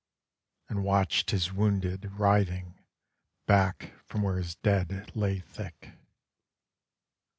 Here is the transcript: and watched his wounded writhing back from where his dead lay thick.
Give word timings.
and 0.67 0.83
watched 0.83 1.29
his 1.29 1.53
wounded 1.53 2.11
writhing 2.13 2.73
back 3.45 3.93
from 4.03 4.23
where 4.23 4.37
his 4.37 4.55
dead 4.55 5.11
lay 5.15 5.37
thick. 5.41 5.89